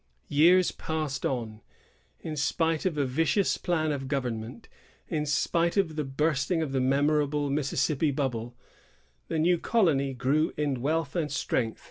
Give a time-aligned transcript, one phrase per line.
[0.29, 1.61] Years passed on.
[2.21, 4.67] In spite of a vicious plan of government,
[5.07, 8.57] in spite of the bursting of the memorable Mississippi bubble,
[9.27, 11.79] the new colony grew in wealth and strength.